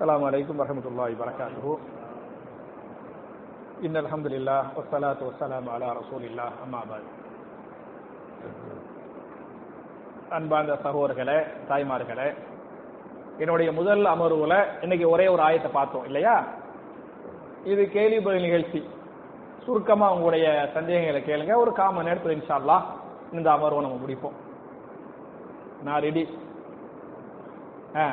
السلام 0.00 0.24
عليكم 0.24 0.54
ورحمة 0.56 0.86
الله 0.86 1.08
وبركاته 1.12 1.64
إن 3.78 3.96
الحمد 3.96 4.26
لله 4.26 4.60
والصلاة 4.76 5.20
والسلام 5.22 5.64
على 5.66 5.88
رسول 5.92 6.22
الله 6.24 6.50
أما 6.62 6.80
بعد 6.84 7.04
அன்பார்ந்த 10.30 10.74
சகோதரர்களே 10.84 11.36
தாய்மார்களே 11.68 12.28
என்னுடைய 13.40 13.68
முதல் 13.72 14.04
அமர்வுல 14.12 14.54
இன்னைக்கு 14.84 15.06
ஒரே 15.08 15.26
ஒரு 15.28 15.42
ஆயத்தை 15.42 15.70
பார்த்தோம் 15.70 16.06
இல்லையா 16.08 16.34
இது 17.64 17.82
கேள்வி 17.88 18.18
பதில் 18.24 18.46
நிகழ்ச்சி 18.46 18.80
சுருக்கமா 19.64 20.06
உங்களுடைய 20.14 20.46
சந்தேகங்களை 20.74 21.20
கேளுங்க 21.22 21.54
ஒரு 21.62 21.72
காமன் 21.78 22.08
நேரத்தில் 22.08 22.36
இன்ஷா 22.36 22.56
அல்லாஹ் 22.60 22.84
இந்த 23.32 23.48
அமர்வை 23.54 23.82
நம்ம 23.82 23.98
முடிப்போம் 24.02 24.36
நான் 25.86 26.04
ரெடி 26.06 26.24
ஆ 27.98 28.06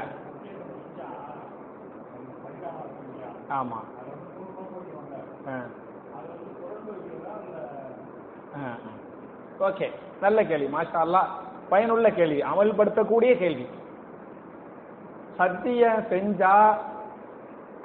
ஆமா. 3.57 3.79
ஓகே 9.69 9.87
நல்ல 10.25 10.39
கேள்வி 10.51 10.69
மாஷா 10.75 10.99
அல்லா 11.07 11.23
பயனுள்ள 11.71 12.09
கேள்வி 12.19 12.41
அமல்படுத்தக்கூடிய 12.51 13.33
கேள்வி. 13.43 13.67
சத்தியம் 15.39 16.01
செஞ்சா 16.13 16.55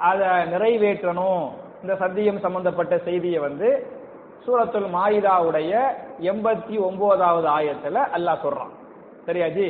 அதை 0.08 0.28
நிறைவேற்றணும். 0.52 1.44
இந்த 1.82 1.94
சத்தியம் 2.02 2.44
சம்பந்தப்பட்ட 2.46 2.94
செய்தியை 2.98 3.40
வந்து 3.46 3.68
சூரத்துல் 4.46 4.88
மாயிதாவுடைய 4.96 5.72
எண்பத்தி 6.30 6.74
ஒன்பதாவது 6.86 7.48
ஆயத்துல 7.58 8.00
அல்லாஹ் 8.16 8.42
சொல்றான். 8.44 8.72
சரியா 9.26 9.48
ஜி? 9.56 9.66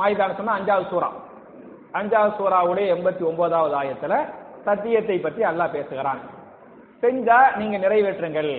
மாயிதான்னு 0.00 0.38
சொன்னா 0.40 0.58
அஞ்சாவது 0.58 0.86
சூறா 0.92 1.08
அஞ்சாவது 2.00 2.36
சூறாவுடைய 2.38 2.86
எண்பத்தி 2.94 3.22
ஒன்பதாவது 3.30 3.74
ஆயத்துல 3.80 4.14
சத்தியத்தை 4.64 5.16
பற்றி 5.18 5.42
அல்லாஹ் 5.50 5.74
பேசுகிறான். 5.76 6.20
செஞ்சா 7.02 7.38
நீங்க 7.60 7.76
நிறைவேற்றுங்கள். 7.84 8.52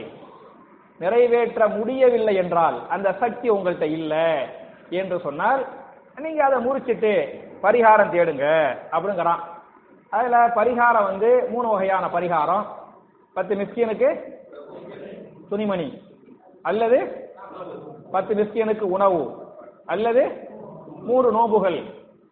நிறைவேற்ற 0.99 1.61
முடியவில்லை 1.77 2.35
என்றால் 2.41 2.77
அந்த 2.95 3.09
சக்தி 3.21 3.47
உங்கள்கிட்ட 3.51 3.87
இல்ல 3.97 4.13
என்று 4.99 5.17
சொன்னால் 5.25 5.61
நீங்க 6.25 6.41
அதை 6.47 6.57
முறிச்சிட்டு 6.65 7.11
பரிகாரம் 7.63 8.13
தேடுங்க 8.15 8.45
அப்படிங்கிறான். 8.95 9.41
அதுல 10.09 10.37
பரிகாரம் 10.59 11.07
வந்து 11.09 11.29
மூணு 11.53 11.67
வகையான 11.73 12.05
பரிகாரம். 12.15 12.63
பத்து 13.35 13.53
மிஸ்கியனுக்கு 13.55 14.09
துணிமணி 15.51 15.87
அல்லது 16.69 16.99
பத்து 18.11 18.33
மிஸ்கியனுக்கு 18.39 18.85
உணவு 18.97 19.21
அல்லது 19.93 20.23
மூணு 21.09 21.27
நோம்புகள். 21.37 21.79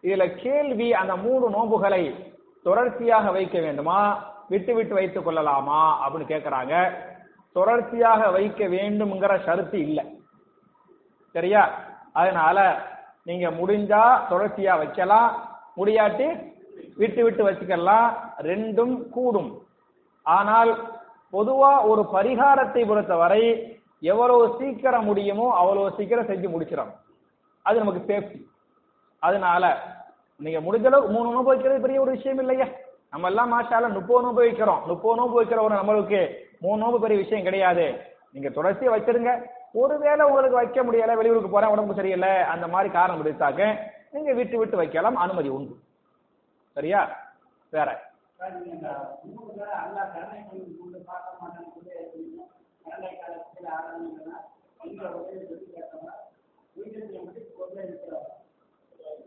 இதுல 0.06 0.24
கேள்வி 0.44 0.88
அந்த 1.00 1.14
மூணு 1.24 1.46
நோம்புகளை 1.56 2.02
தொடர்ச்சியாக 2.62 3.30
வைக்க 3.30 3.60
வேண்டுமா? 3.60 3.98
விட்டு 4.48 4.74
விட்டு 4.74 4.94
வைத்துக் 4.94 5.24
கொள்ளலாமா? 5.24 5.80
அப்படின்னு 6.02 6.22
கேட்கிறாங்க 6.22 6.94
தொடர்ச்சியாக 7.52 8.30
வைக்க 8.30 8.68
வேண்டும்ங்கிற 8.68 9.32
ஷருத்து 9.46 9.74
இல்லை. 9.74 10.04
சரியா? 11.32 11.70
அதனால 12.12 12.58
நீங்க 13.22 13.50
முடிஞ்சா 13.50 14.02
தொடர்ச்சியா 14.30 14.78
வைக்கலாம். 14.78 15.48
முடியாட்டி 15.76 16.50
விட்டு 16.96 17.22
விட்டு 17.22 17.50
வச்சுக்கலாம். 17.50 18.08
ரெண்டும் 18.42 19.08
கூடும். 19.08 19.52
ஆனால் 20.22 20.72
பொதுவா 21.32 21.70
ஒரு 21.88 22.02
பரிகாரத்தை 22.12 22.86
பொறுத்தவரை 22.86 23.44
எவ்வளவு 24.00 24.54
சீக்கிரம் 24.58 25.04
முடியுமோ 25.04 25.54
அவ்வளவு 25.54 25.94
சீக்கிரம் 25.96 26.28
செஞ்சு 26.28 26.48
முடிச்சிடும் 26.50 26.92
அது 27.62 27.78
நமக்கு 27.78 28.02
சேஃப்டி 28.12 28.46
அதனால 29.18 29.64
நீங்க 30.36 30.60
முடிஞ்ச 30.60 30.86
அளவு 30.86 31.08
மூணு 31.08 31.38
நோம்பு 31.38 31.44
வைக்கிறது 31.44 31.80
பெரிய 31.80 32.00
ஒரு 32.00 32.10
விஷயம் 32.10 32.38
இல்லையா. 32.38 32.66
நம்ம 33.10 33.26
எல்லாம் 33.26 33.52
மாஷால 33.52 33.92
முப்பது 33.92 34.22
நோம்பு 34.22 34.44
வைக்கிறோம் 34.44 34.86
முப்பது 34.86 35.20
நோம்பு 35.20 35.42
வைக்கிற 35.42 35.62
ஒரு 35.62 35.74
நம்மளுக்கு 35.74 36.34
மூணு 36.60 36.84
நோம்பு 36.84 37.00
பெரிய 37.00 37.20
விஷயம் 37.20 37.44
கிடையாது. 37.44 37.94
நீங்க 38.32 38.48
தொடர்ச்சியா 38.48 38.92
வச்சிருங்க. 38.94 39.44
ஒருவேளை 39.72 40.26
உங்களுக்கு 40.26 40.56
வைக்க 40.56 40.82
முடியல 40.82 41.16
வெளியூருக்கு 41.16 41.48
போறேன் 41.48 41.70
உடம்பு 41.70 41.94
சரியில்லை 41.94 42.28
அந்த 42.28 42.68
மாதிரி 42.68 42.92
காரணம் 42.92 43.26
பிடித்தாக்க 43.26 43.76
நீங்க 44.10 44.32
விட்டு 44.32 44.58
விட்டு 44.58 44.76
வைக்கலாம் 44.76 45.16
அனுமதி 45.16 45.48
உண்டு. 45.48 45.76
சரியா? 46.72 47.16
வேற. 47.70 48.10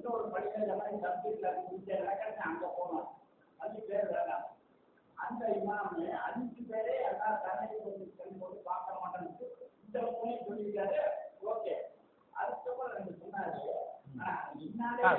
இன்னொரு 0.05 0.27
படிக்கிற 0.27 0.77
மாதிரி 0.77 0.95
சப்ஜெக்ட்ல 0.95 2.37
அங்க 2.37 2.73
போனோம். 2.77 3.07
அஞ்சு 3.57 3.79
பேர் 3.79 4.11
வேண்டாம் 4.11 4.43
அந்த 5.15 5.45
இமாமு 5.45 6.11
அஞ்சு 6.11 6.61
பேரே 6.61 7.03
எல்லாம் 7.03 7.39
சொல்லி 7.83 8.13
போட்டு 8.39 8.61
பார்க்க 8.63 8.93
மாட்டேன்னு 8.93 9.49
இந்த 9.85 10.01
மூணு 10.01 10.31
சொல்லியிருக்காரு. 10.31 11.01
ஓகே. 11.45 11.75
அதுக்கப்புறம் 12.29 12.93
ரெண்டு 12.93 13.11
சொன்னாரு. 13.11 13.59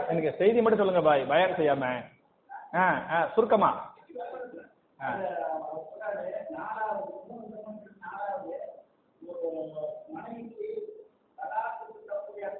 எனக்கு 0.09 0.35
செய்தி 0.39 0.63
மட்டும் 0.63 0.79
சொல்லுங்க 0.79 1.03
பாய். 1.03 1.27
பயம் 1.27 1.51
செய்யாம. 1.51 2.05
ஆ 2.75 3.07
ஆ 3.11 3.31
சுருக்கமா. 3.35 3.95
ஆ. 5.01 5.19
நாலாவது 6.51 7.13
மூணு 7.29 7.79
நாலாவது 8.01 8.61
ஒரு 9.27 9.67
மனைவிக்கு 10.09 10.97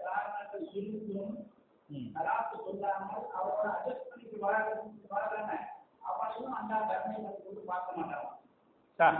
காரணங்கள் 0.05 0.73
இருந்தும் 0.73 1.46
சொல்லாமல் 1.89 3.27
அவரோட 3.39 3.67
அட்ஜஸ்ட் 3.75 4.09
பண்ணிட்டு 4.11 4.37
அந்த 6.61 6.75
பார்க்க 7.67 8.35
சார் 8.99 9.19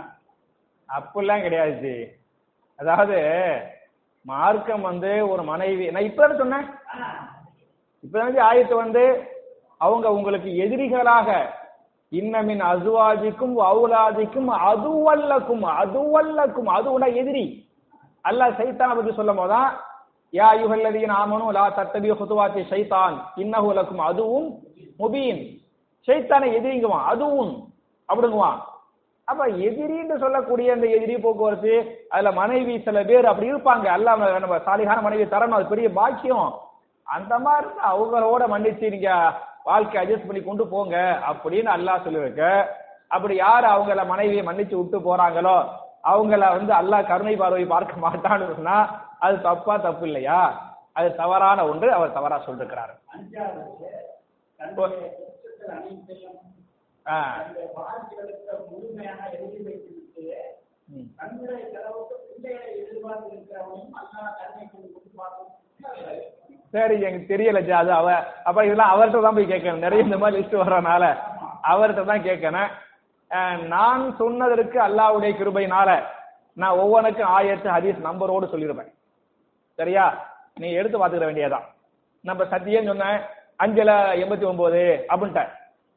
அப்படிலாம் 0.89 1.41
கிடையாது. 1.41 1.93
அதாவது 2.79 3.17
மார்க்கம் 4.25 4.81
வந்து 4.81 5.11
ஒரு 5.29 5.43
மனைவி 5.43 5.85
நான் 5.91 6.07
இப்பதான் 6.09 6.41
சொன்னேன். 6.41 6.67
இப்பதான் 8.03 8.39
ஆயத்து 8.49 8.75
வந்து 8.75 9.03
அவங்க 9.77 10.07
உங்களுக்கு 10.17 10.49
எதிரிகளாக 10.65 11.29
இன்னமின் 12.11 12.63
அசுவாஜிக்கும் 12.73 13.55
அவுலாதிக்கும் 13.69 14.49
அதுவல்லக்கும் 14.71 15.65
அதுவல்லக்கும் 15.81 16.69
அதுவுட 16.77 17.05
எதிரி. 17.21 17.45
அல்லாஹ் 18.25 18.57
சைத்தான 18.59 18.95
பத்தி 18.95 19.13
சொல்லும் 19.15 19.39
போதான் 19.39 19.69
யா 20.31 20.47
யுகல்லதீன் 20.61 21.13
ஆமனு 21.19 21.51
லா 21.51 21.67
தத்தபிய 21.67 22.13
ஹுதுவாத்தி 22.13 22.61
ஷைத்தான். 22.71 23.15
இன்னஹு 23.35 23.69
லக்கும் 23.71 23.95
அதுவும் 23.95 24.59
முபீன். 24.99 25.41
ஷைத்தானை 26.07 26.49
எதிரிங்குவான். 26.57 27.05
அதுவும். 27.05 27.67
அப்படிங்குவான். 28.13 28.59
அப்ப 29.23 29.47
எதிரின்னு 29.47 30.19
சொல்லக்கூடிய 30.19 30.73
அந்த 30.73 30.87
எதிரி 30.87 31.17
போக்குவரத்து 31.17 32.05
அதுல 32.09 32.31
மனைவி 32.31 32.79
சில 32.79 33.03
பேர் 33.03 33.25
அப்படி 33.25 33.53
இருப்பாங்க. 33.53 33.85
அல்ல 33.85 34.15
நம்ம 34.15 34.57
சாலிகான 34.57 35.01
மனைவி 35.01 35.23
தரணும். 35.23 35.57
அது 35.57 35.65
பெரிய 35.65 35.91
பாக்கியம். 35.91 36.53
அந்த 37.03 37.39
மாதிரி 37.39 37.67
அவங்களோட 37.91 38.43
மன்னிச்சு 38.53 38.89
நீங்க 38.89 39.33
வாழ்க்கை 39.63 40.03
அட்ஜஸ்ட் 40.03 40.27
பண்ணி 40.27 40.43
கொண்டு 40.43 40.67
போங்க 40.67 41.19
அப்படின்னு 41.29 41.69
அல்லாஹ் 41.75 42.03
சொல்லியிருக்க. 42.03 42.75
அப்படி 43.07 43.35
யார் 43.35 43.63
அவங்கள 43.63 44.05
மனைவியை 44.05 44.45
மன்னிச்சு 44.45 44.75
விட்டு 44.75 44.97
போறாங்களோ 44.99 45.57
அவங்கள 46.03 46.39
வந்து 46.39 46.73
அல்லாஹ் 46.73 47.07
கருணை 47.07 47.35
பார்வை 47.35 47.65
பார்க்க 47.65 48.07
மாட்டான்னு 48.07 48.53
சொன்னா 48.53 49.05
அது 49.25 49.35
தப்பா 49.49 49.73
தப்பு 49.85 50.05
இல்லையா 50.09 50.39
அது 50.97 51.09
தவறான 51.21 51.59
ஒன்று 51.71 51.87
அவர் 51.97 52.15
தவறா 52.17 52.37
சொல்லிருக்கிறாரு. 52.45 52.93
சரி 66.73 66.95
எனக்கு 67.07 67.27
தெரியல 67.33 67.59
அது 67.81 67.91
அவ 67.99 68.09
அப்ப 68.47 68.65
இதெல்லாம் 68.65 68.93
அவர்கிட்ட 68.93 69.21
தான் 69.25 69.37
போய் 69.37 69.51
கேட்கணும். 69.53 69.85
நிறைய 69.85 70.07
இந்த 70.07 70.17
மாதிரி 70.21 70.37
லிஸ்ட் 70.39 70.61
வர்றதுனால 70.61 71.03
அவர்கிட்ட 71.71 72.03
தான் 72.11 72.27
கேட்கணும். 72.29 72.71
நான் 73.75 74.03
சொன்னதற்கு 74.21 74.77
அல்லாஹ்வுடைய 74.87 75.31
கிருபையினால 75.39 75.89
நான் 76.61 76.79
ஒவ்வொன்றுக்கும் 76.83 77.33
ஆயத்து 77.37 77.69
ஹதீஸ் 77.77 78.05
நம்பரோடு 78.09 78.51
சொல்லிருப்பேன். 78.53 78.91
சரியா? 79.77 80.05
நீ 80.55 80.71
எடுத்து 80.71 81.07
பார்த்துக்கிற 81.07 81.27
வேண்டியதான் 81.29 81.65
நம்ம 82.21 82.45
சத்தியம் 82.45 82.85
சொன்னேன் 82.85 83.19
அஞ்சல 83.59 83.91
எண்பத்தி 84.21 84.45
ஒன்பது 84.45 85.05
அப்படின்ட்டேன் 85.09 85.49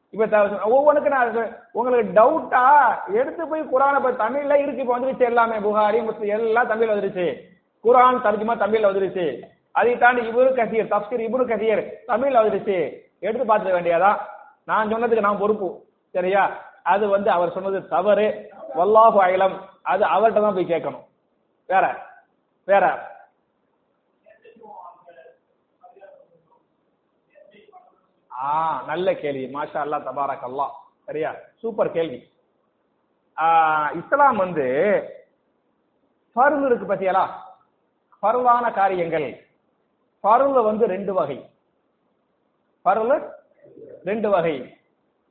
இப்ப 0.09 0.25
ஒவ்வொன்றுக்கு 0.65 1.07
நான் 1.07 1.55
உங்களுக்கு 1.71 2.21
டவுட்டா 2.21 2.95
எடுத்து 3.13 3.47
போய் 3.47 3.61
குரானை 3.61 3.95
இப்ப 3.95 4.11
தமிழ்ல 4.11 4.55
இருக்கு. 4.55 4.81
இப்ப 4.81 4.99
வந்துருச்சு 4.99 5.19
எல்லாமே. 5.19 5.55
புகாரி 5.55 6.03
முஸ்லிம் 6.03 6.29
எல்லாம் 6.29 6.69
தமிழ்ல 6.69 6.83
வந்துருச்சு. 6.83 7.39
குரான் 7.83 8.23
தர்ஜுமா 8.23 8.55
தமிழ்ல 8.55 8.89
வந்துருச்சு. 8.89 9.41
அதை 9.71 9.97
தாண்டி 9.97 10.21
இவரு 10.21 10.53
கசீர் 10.53 10.91
தப்சீர் 10.93 11.25
இவரு 11.29 11.45
கசீர் 11.45 11.91
தமிழ்ல 12.07 12.41
வந்துருச்சு. 12.41 12.93
எடுத்து 13.19 13.55
பார்த்துக்க 13.55 13.71
வேண்டியதான் 13.71 14.17
நான் 14.65 14.93
சொன்னதுக்கு 14.93 15.19
நான் 15.19 15.37
பொறுப்பு. 15.37 15.83
சரியா? 16.11 16.49
அது 16.83 17.07
வந்து 17.07 17.29
அவர் 17.29 17.51
சொன்னது 17.51 17.87
தவறு. 17.87 18.49
வல்லாஹு 18.77 19.19
அயலம். 19.21 19.69
அது 19.81 20.03
அவர்கிட்ட 20.03 20.41
தான் 20.41 20.53
போய் 20.53 20.71
கேட்கணும். 20.71 21.03
வேற? 21.67 21.95
வேற? 22.65 23.10
ஆ 28.39 28.83
நல்ல 28.87 29.13
கேள்வி. 29.13 29.53
மாஷா 29.53 29.77
அல்லாஹ் 29.85 30.03
தபாரக் 30.03 30.45
அல்லா 30.47 30.67
சரியா? 31.05 31.35
சூப்பர் 31.55 31.91
கேள்வி. 31.91 32.29
இஸ்லாம் 33.93 34.35
வந்து 34.35 34.65
ஃபர்ல் 36.33 36.65
இருக்கு 36.65 36.93
பத்தியலா? 36.93 37.27
பருவான 38.23 38.73
காரியங்கள். 38.73 39.45
பருவ 40.19 40.61
வந்து 40.61 40.87
ரெண்டு 40.87 41.13
வகை. 41.13 41.49
பருவ 42.81 43.19
ரெண்டு 44.05 44.29
வகை. 44.29 44.77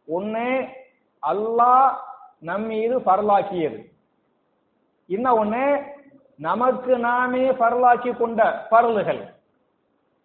ஒண்ணு 0.08 0.68
அல்லாஹ் 1.22 1.96
நம் 2.38 2.66
மீது 2.66 3.02
இன்னும் 5.06 5.38
ஒண்ணு 5.44 5.84
நமக்கு 6.36 6.98
நாமே 6.98 7.50
பரலாக்கி 7.50 8.16
கொண்ட 8.16 8.66
பருள்கள். 8.70 9.39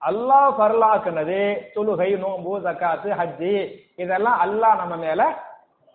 அல்லாஹ் 0.02 0.56
ஃபர்லாக்குனது 0.58 1.40
தொழுகை 1.76 2.18
நோன்பு 2.18 2.60
ஜக்காத்து 2.60 3.10
ஹஜ்ஜி 3.12 3.54
இதெல்லாம் 3.96 4.40
அல்லாஹ் 4.40 4.76
நம்ம 4.76 4.96
மேல 4.96 5.22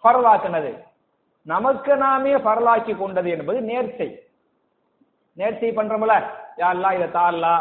ஃபர்லாக்குனது. 0.05 0.71
நமக்கு 1.47 1.97
நாமே 1.97 2.37
ஃபர்லாக்கி 2.37 2.97
கொண்டது 2.97 3.31
என்பது 3.31 3.61
நேர்ச்சை 3.61 4.09
நேர்ச்சை 5.39 5.71
பண்றோம்ல 5.73 6.15
யா 6.59 6.71
இதை 6.93 7.09
தாரலா 7.11 7.55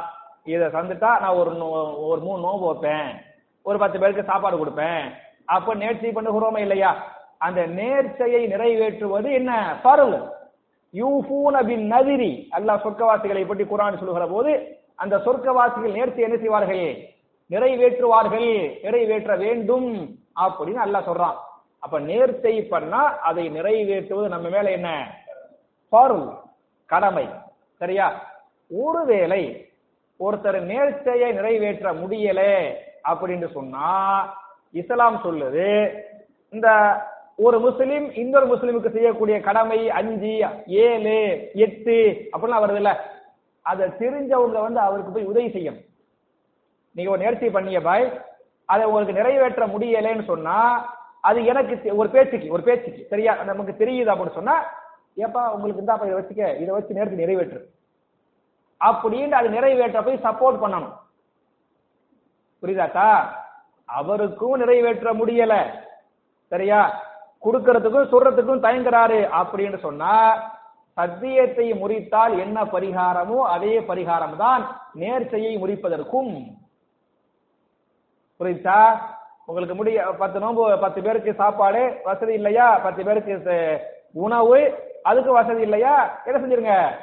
இதை 0.45 0.67
சந்துட்டா 0.67 1.19
நான் 1.19 1.35
ஒரு 1.35 1.51
நோ- 1.53 1.71
ஒரு 2.03 2.21
மூணு 2.21 2.41
நோம்பு 2.41 2.65
வைப்பேன் 2.65 3.09
ஒரு 3.65 3.79
பத்து 3.79 3.99
பேருக்கு 3.99 4.23
சாப்பாடு 4.23 4.57
கொடுப்பேன் 4.57 5.03
அப்ப 5.47 5.75
நேர்ச்சை 5.75 6.11
பண்ணுகிறோமே 6.13 6.57
இல்லையா? 6.57 6.89
அந்த 7.37 7.61
நேர்ச்சையை 7.73 8.41
நிறைவேற்றுவது 8.47 9.31
என்ன? 9.31 9.51
ஃபர்ல். 9.83 10.17
யூஃபூன 10.93 11.65
பின் 11.65 11.85
நதிரி. 11.87 12.31
அல்லாஹ் 12.51 12.83
சொர்க்கவாசிகளை 12.83 13.47
பற்றி 13.47 13.63
குரான் 13.63 13.97
சொல்லுகிற 13.97 14.27
போது 14.27 14.51
அந்த 14.99 15.15
சொர்க்கவாசிகள் 15.17 15.97
நேர்த்தி 15.97 16.21
என்ன 16.27 16.37
செய்வார்கள்? 16.37 16.85
நிறைவேற்றுவார்கள். 17.49 18.49
நிறைவேற்ற 18.83 19.35
வேண்டும் 19.35 19.87
அப்படின்னு 20.41 20.81
அல்லாஹ் 20.85 21.07
சொல்றான். 21.09 21.37
அப்ப 21.79 21.99
நேர்ச்சை 21.99 22.67
பண்ணா 22.67 23.01
அதை 23.29 23.43
நிறைவேற்றுவது 23.49 24.27
நம்ம 24.27 24.49
மேல 24.49 24.71
என்ன? 24.71 24.89
ஃபர்ல் 25.89 26.25
கடமை. 26.85 27.25
சரியா? 27.81 28.07
ஒருவேளை 28.71 29.41
ஒருத்தர் 30.19 30.59
நேர்ச்சையை 30.71 31.29
நிறைவேற்ற 31.33 31.93
முடியல 31.93 32.41
அப்படின்னு 33.09 33.47
சொன்னா 33.51 33.87
இஸ்லாம் 34.71 35.21
சொல்லுது 35.23 35.67
இந்த 36.53 36.67
ஒரு 37.37 37.59
முஸ்லிம் 37.59 38.05
இன்னொரு 38.15 38.47
முஸ்லிமுக்கு 38.55 38.91
செய்யக்கூடிய 38.91 39.35
கடமை 39.39 39.89
அஞ்சு 39.89 40.33
ஏழு 40.65 41.17
எட்டு 41.53 41.95
அப்படிலாம் 42.31 42.63
வருது 42.63 42.75
இல்ல 42.75 42.91
அதை 43.69 43.87
தெரிஞ்சவங்க 43.87 44.61
வந்து 44.61 44.79
அவருக்கு 44.79 45.11
போய் 45.11 45.25
உதவி 45.25 45.47
செய்யணும் 45.47 45.85
நீங்க 46.91 47.11
ஒரு 47.11 47.21
நேர்த்தி 47.21 47.51
பண்ணிய 47.51 47.81
பாய் 47.81 48.21
அதை 48.65 48.85
உங்களுக்கு 48.85 49.13
நிறைவேற்ற 49.13 49.67
முடியலைன்னு 49.67 50.23
சொன்னா 50.23 50.57
அது 51.21 51.45
எனக்கு 51.45 51.95
ஒரு 51.95 52.09
பேச்சுக்கு 52.09 52.51
ஒரு 52.51 52.63
பேச்சுக்கு 52.63 53.05
சரியா? 53.09 53.43
நமக்கு 53.43 53.85
தெரியுது 53.85 54.07
அப்படின்னு 54.07 54.33
சொன்னா 54.33 54.63
ஏப்பா 55.13 55.53
உங்களுக்கு 55.53 55.79
இந்தா 55.79 55.93
இதை 55.93 56.13
வச்சுக்க 56.13 56.61
இதை 56.61 56.65
வச்சு 56.65 56.93
நேர்ச்சி 56.93 57.15
நிறைவேற்று. 57.15 57.69
அப்படின்னு 58.85 59.31
அது 59.31 59.49
நிறைவேற்ற 59.49 60.03
போய் 60.03 60.17
சப்போர்ட் 60.17 60.59
பண்ணணும். 60.63 60.93
புரியுதாக்கா 62.61 63.25
அவருக்கும் 63.85 64.57
நிறைவேற்ற 64.57 65.13
முடியல. 65.13 65.65
சரியா? 66.47 67.03
கொடுக்கறதுக்கும் 67.43 68.11
சொல்றதுக்கும் 68.11 68.63
தயங்குறாரு. 68.65 69.29
அப்படின்னு 69.41 69.77
சொன்னா 69.77 70.35
சத்தியத்தை 70.99 71.73
முறித்தால் 71.73 72.39
என்ன 72.39 72.63
பரிகாரமோ 72.63 73.37
அதே 73.37 73.79
பரிகாரம் 73.79 74.35
தான் 74.35 74.81
நேர்ச்சையை 74.95 75.57
முறிப்பதற்கும். 75.57 76.57
புரியுதா? 78.39 78.99
உங்களுக்கு 79.45 79.75
முடிய 79.75 80.03
பத்து 80.17 80.39
நோம்பு 80.39 80.79
பத்து 80.79 81.01
பேருக்கு 81.01 81.33
சாப்பாடு 81.33 82.01
வசதி 82.03 82.33
இல்லையா? 82.33 82.77
பத்து 82.77 83.03
பேருக்கு 83.03 83.33
ச- 83.33 83.79
உணவு 84.13 84.73
அதுக்கு 85.03 85.31
வசதி 85.31 85.61
இல்லையா? 85.61 86.21
என்ன 86.25 86.39
செஞ்சிருங்க? 86.39 86.95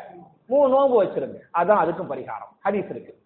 மூணு 0.47 0.69
நோம்பு 0.69 1.05
வச்சிருங்க. 1.05 1.57
அதான் 1.59 1.85
அதுக்கும் 1.85 2.11
பரிகாரம். 2.11 2.57
ஹதீஸ் 2.65 2.91
இருக்கு. 2.91 3.19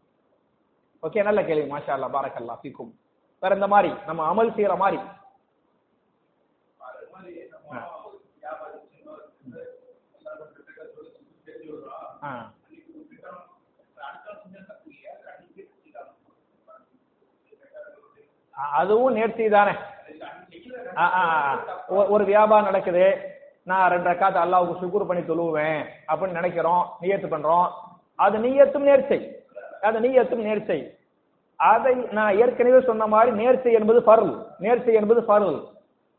ஓகே 1.03 1.23
நல்ல 1.23 1.45
கேள்வி. 1.45 1.71
மாஷா 1.71 1.91
அல்லா 1.91 2.11
பாரக்கல்லா 2.13 2.59
ஃபீக்கும். 2.63 2.93
வேற 3.41 3.55
இந்த 3.55 3.67
மாதிரி 3.67 3.95
நம்ம 4.07 4.35
அமல் 4.35 4.49
செய்யற 4.49 4.77
மாதிரி 4.77 5.03
ஆ. 12.23 12.53
அதுவும் 18.73 19.17
நேர்த்தி 19.17 19.51
தானே? 19.51 19.71
ஆ, 20.97 21.15
ஆ, 21.15 21.53
ஆ. 21.55 21.87
ஒரு 21.87 22.25
வியாபாரம் 22.25 22.65
நடக்குது. 22.65 23.35
நான் 23.63 23.91
ரெண்டு 23.91 24.11
ரக்காத்து 24.11 24.39
அல்லாவுக்கு 24.39 24.77
சுக்குர் 24.83 25.07
பண்ணி 25.07 25.23
தொழுவேன் 25.23 25.87
அப்படின்னு 26.09 26.31
நினைக்கிறோம் 26.31 26.97
நீயத்து 27.01 27.27
பண்றோம். 27.27 27.71
அது 28.15 28.39
நீயத்தும் 28.39 28.83
நேர்ச்சை 28.83 29.35
அது 29.81 30.01
நீயத்தும் 30.01 30.47
நேர்ச்சை 30.47 30.99
அதை 31.57 31.95
நான் 31.95 32.37
ஏற்கனவே 32.37 32.85
சொன்ன 32.85 33.07
மாதிரி 33.07 33.47
நேர்ச்சை 33.47 33.73
என்பது 33.73 34.03
பருள். 34.03 34.43
நேர்ச்சை 34.61 34.93
என்பது 34.93 35.25
பருள். 35.25 35.63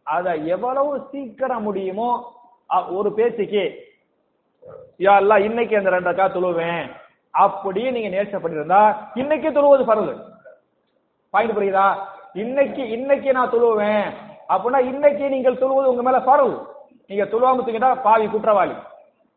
அதை 0.04 0.48
எவ்வளவு 0.48 1.08
சீக்கிரம் 1.12 1.64
முடியுமோ 1.64 2.34
அ- 2.74 2.86
ஒரு 2.86 3.14
பேச்சுக்கு 3.14 3.91
யா 5.06 5.14
அல்லா 5.22 5.36
இன்னைக்கு 5.48 5.78
அந்த 5.78 5.90
ரெண்டு 5.94 6.10
ரக்கா 6.10 6.26
தொழுவேன். 6.34 6.84
அப்படி 7.34 7.82
நீங்க 7.96 8.10
நேர்ச்சை 8.16 8.40
பண்ணிருந்தா 8.42 8.82
இன்னைக்கு 9.22 9.50
தொழுவது 9.58 9.84
பரவு 9.90 10.14
பாயிண்ட் 11.34 11.56
புரியுதா? 11.58 11.86
இன்னைக்கு 12.44 12.84
இன்னைக்கு 12.96 13.30
நான் 13.38 13.54
தொழுவேன். 13.54 14.06
அப்படின்னா 14.54 14.80
இன்னைக்கு 14.92 15.26
நீங்கள் 15.36 15.62
தொழுவது 15.62 15.92
உங்க 15.92 16.04
மேல 16.08 16.20
பரவு 16.30 16.56
நீங்க 17.10 17.26
தொழுவாம 17.32 17.64
தூக்கிட்டா 17.66 17.92
பாவி 18.08 18.26
குற்றவாளி. 18.34 18.76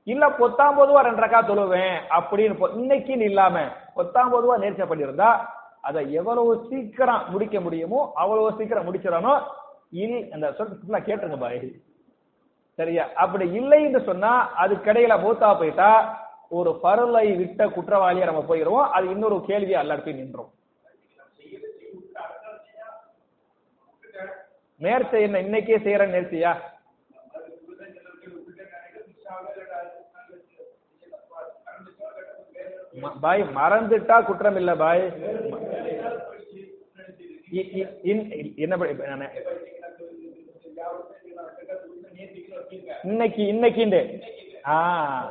இல்ல 0.06 0.24
பொத்தாம் 0.38 0.78
பொதுவா 0.78 1.02
ரெண்டு 1.06 1.24
ரக்கா 1.24 1.40
தொழுவேன். 1.50 1.96
அப்படின்னு 2.18 2.70
இன்னைக்குன்னு 2.80 3.28
இல்லாம 3.30 3.56
பொத்தாம் 3.96 4.32
பொதுவா 4.34 4.56
நேர்ச்சை 4.64 4.86
பண்ணியிருந்தா 4.90 5.30
அதை 5.88 6.00
எவ்வளவு 6.18 6.52
சீக்கிரம் 6.68 7.24
முடிக்க 7.32 7.56
முடியுமோ 7.60 8.00
அவ்வளவு 8.22 8.56
சீக்கிரம் 8.58 8.86
முடிச்சிடணும். 8.86 9.40
இல் 10.02 10.18
அந்த 10.34 10.46
சொல்ல 10.58 10.98
கேட்டுருங்க 11.08 11.38
பாய். 11.38 11.60
சரியா? 12.74 13.08
அப்படி 13.14 13.52
இல்லை 13.52 13.82
என்று 13.82 14.02
சொன்னா 14.02 14.64
அதுக்கிடையில 14.64 15.14
போத்தா 15.20 15.58
போயிட்டா 15.58 16.22
ஒரு 16.48 16.80
பரலை 16.82 17.36
விட்ட 17.36 17.66
குற்றவாளியா 17.66 18.24
நம்ம 18.24 18.44
போயிடுவோம். 18.48 18.88
அது 18.90 19.10
இன்னொரு 19.10 19.36
கேள்வியா 19.46 19.78
எல்லாரும் 19.78 20.04
நின்றோம். 20.04 20.52
நேர்ச்சை 24.80 25.20
என்ன 25.20 25.42
இன்னைக்கே 25.42 25.76
செய்யற 25.78 26.06
நேர்ச்சியா 26.06 26.56
ம- 33.02 33.20
பாய் 33.20 33.42
மறந்துட்டா 33.42 34.24
குற்றம் 34.24 34.56
இல்ல 34.56 34.74
பாய். 34.74 35.12
இ- 37.52 37.70
இ- 37.80 37.94
இன்- 38.04 38.56
என்ன 38.56 38.76
படி- 38.76 39.73
இன்னைக்கு 43.02 43.46
இன்னைக்கு 43.46 44.20
ஆ. 44.66 45.30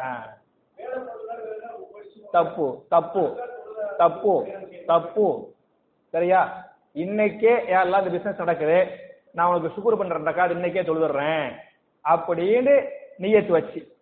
ஆ. 0.00 0.36
தப்பு 2.30 2.84
தப்பு 2.88 3.44
தப்பு 3.96 4.46
தப்பு. 4.86 5.52
சரியா? 6.08 6.68
இன்னைக்கே 6.94 7.54
யாரெல்லாம் 7.72 7.98
இந்த 7.98 8.10
பிசினஸ் 8.10 8.36
நடக்குது. 8.36 8.86
நான் 9.32 9.54
உனக்கு 9.54 9.68
சுக்குர் 9.68 9.98
பண்றேன் 9.98 10.34
காது 10.34 10.54
இன்னைக்கே 10.54 10.84
தொழுதுறேன். 10.84 11.52
அப்படின்னு 12.08 12.88
நீயத்து 13.18 13.48
வச்சு. 13.48 13.96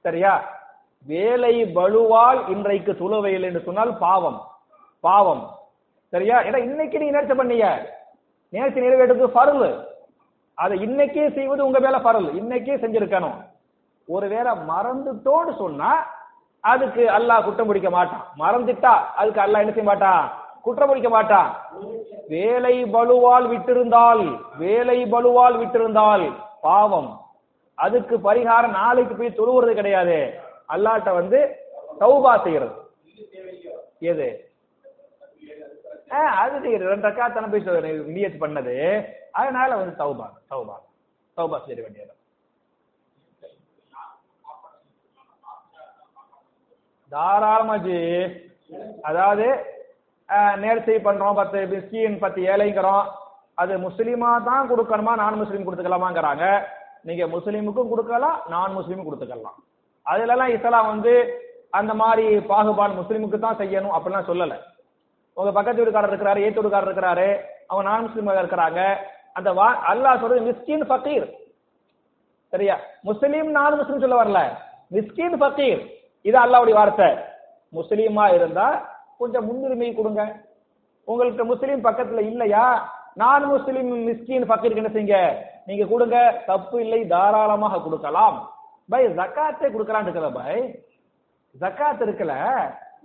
சரியா? 0.00 0.58
வேலை 1.06 1.64
வலுவால் 1.64 2.48
இன்றைக்கு 2.48 2.92
துளவையில் 2.92 3.42
என்று 3.42 3.60
சொன்னால் 3.60 3.98
பாவம். 3.98 4.50
பாவம். 5.00 5.58
சரியா? 6.08 6.42
ஏன்னா 6.42 6.56
இன்னைக்கு 6.56 6.98
நீ 6.98 7.10
நேர்ச்சி 7.10 7.32
பண்ணீங்க? 7.32 7.98
நேற்று 8.50 8.82
நிறைவேற்றது 8.82 9.26
பருள் 9.26 9.84
அதை 10.54 10.78
இன்னைக்கே 10.78 11.34
செய்வது 11.34 11.66
உங்க 11.66 11.80
மேல 11.80 11.98
பரல் 11.98 12.28
இன்னைக்கே 12.40 12.74
செஞ்சிருக்கணும். 12.82 13.36
ஒருவேளை 14.06 14.52
மறந்துட்டோன்னு 14.52 15.56
சொன்னா 15.58 15.90
அதுக்கு 16.60 17.02
அல்லாஹ் 17.06 17.44
குற்றம் 17.44 17.66
பிடிக்க 17.66 17.90
மாட்டான். 17.90 18.24
மறந்துட்டா 18.38 18.94
அதுக்கு 19.20 19.40
அல்லாஹ் 19.40 19.62
என்ன 19.64 19.72
செய்ய 19.72 19.82
மாட்டான்? 19.82 20.32
குற்றம் 20.62 20.88
பிடிக்க 20.88 21.08
மாட்டான். 21.08 21.56
வேலை 22.28 22.84
பலுவால் 22.84 23.48
விட்டிருந்தால் 23.48 24.38
வேலை 24.58 25.06
பலுவால் 25.06 25.58
விட்டிருந்தால் 25.58 26.32
பாவம். 26.60 27.20
அதுக்கு 27.74 28.16
பரிகாரம் 28.18 28.76
நாளைக்கு 28.80 29.14
போய் 29.14 29.38
தொழுவுறது 29.38 29.72
கிடையாது. 29.74 30.18
அல்லாட்ட 30.68 31.14
வந்து 31.14 31.38
தௌபா 32.00 32.42
செய்யறது. 32.42 32.74
எது? 34.00 34.49
அது 36.16 36.58
செய்யுது. 36.58 36.78
ரெண்டு 36.78 37.08
ரக்கா 37.08 37.32
தானே 37.32 37.46
போய் 37.46 37.64
சொ- 37.64 38.40
பண்ணது. 38.40 39.06
அதனால 39.32 39.76
வந்து 39.76 40.04
தௌபா 40.04 40.28
தௌபா 40.50 40.74
தௌபா 41.36 41.64
செய்ய 41.66 41.82
வேண்டியது. 41.82 42.14
தாராளமா 47.08 47.76
ஜி. 47.76 48.22
அதாவது 49.02 49.64
நேர்த்தி 50.28 50.98
பண்றோம் 50.98 51.34
பத்து 51.34 51.58
மிஸ்கின் 51.58 52.18
பத்து 52.18 52.42
ஏழைங்கிறோம். 52.42 53.04
அது 53.54 53.78
முஸ்லீமா 53.78 54.42
தான் 54.44 54.70
கொடுக்கணுமா 54.70 55.14
நான் 55.14 55.34
முஸ்லீம் 55.34 55.66
கொடுத்துக்கலாமாங்கிறாங்க. 55.66 56.62
நீங்க 57.02 57.26
முஸ்லீமுக்கும் 57.26 57.88
கொடுக்கலாம் 57.88 58.40
நான் 58.48 58.76
முஸ்லீமும் 58.76 59.04
கொடுத்துக்கலாம். 59.10 59.62
அதுல 60.02 60.32
எல்லாம் 60.32 60.48
இஸ்லாம் 60.48 60.86
வந்து 60.86 61.40
அந்த 61.70 61.94
மாதிரி 61.94 62.40
பாகுபாடு 62.40 62.92
முஸ்லீமுக்கு 62.92 63.38
தான் 63.38 63.56
செய்யணும் 63.56 64.00
அப்படிலாம் 64.00 64.30
சொல்லலை. 64.30 64.60
உங்க 65.40 65.50
பக்கத்து 65.56 65.82
வீட்டுக்காரர் 65.82 66.12
இருக்கிறாரு 66.12 66.40
ஏத்து 66.46 66.60
வீட்டுக்காரர் 66.60 66.90
இருக்கிறாரு 66.90 67.28
அவங்க 67.70 67.84
நான் 67.88 68.06
முஸ்லீமாக 68.06 68.40
இருக்கிறாங்க. 68.42 68.80
அந்த 69.38 69.50
வா 69.58 69.68
அல்லாஹ் 69.90 70.20
சொல்றது 70.20 70.46
மிஸ்கின் 70.48 70.84
ஃபக்கீர் 70.90 71.26
சரியா? 72.52 72.76
முஸ்லீம் 73.08 73.50
நான் 73.56 73.76
முஸ்லீம் 73.80 74.02
சொல்ல 74.04 74.16
வரல. 74.22 74.40
மிஸ்கின் 74.96 75.36
ஃபக்கீர் 75.42 75.82
இது 76.28 76.36
அல்லாவுடைய 76.44 76.76
வார்த்தை. 76.80 77.10
முஸ்லீமா 77.78 78.24
இருந்தா 78.34 78.68
கொஞ்சம் 79.18 79.46
முன்னுரிமை 79.48 79.94
கொடுங்க. 79.94 80.22
உங்களுக்கு 81.04 81.44
முஸ்லீம் 81.44 81.84
பக்கத்துல 81.84 82.22
இல்லையா? 82.32 82.64
நான் 83.14 83.44
முஸ்லீம் 83.44 83.92
மிஸ்கின் 84.08 84.46
ஃபக்கீர் 84.48 84.80
என்ன 84.80 84.90
செய்யுங்க? 84.92 85.18
நீங்க 85.66 85.84
கொடுங்க. 85.92 86.18
தப்பு 86.46 86.76
இல்லை 86.80 87.00
தாராளமாக 87.06 87.80
கொடுக்கலாம். 87.80 88.36
பை 88.88 89.02
ஜக்காத்தே 89.06 89.66
கொடுக்கலாம்னு 89.72 90.08
இருக்கிற 90.08 90.28
பை. 90.38 90.54
ஜக்காத் 91.60 92.04
இருக்கல. 92.06 92.34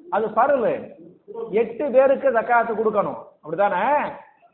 அது 0.09 0.27
பருவு. 0.27 0.93
எட்டு 1.51 1.91
பேருக்கு 1.91 2.31
ஜக்காத்து 2.31 2.73
கொடுக்கணும். 2.73 3.23
அப்படிதானே 3.43 4.11